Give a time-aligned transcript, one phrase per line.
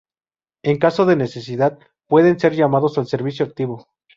[0.63, 3.87] En caso de necesidad, pueden ser llamados al servicio activo.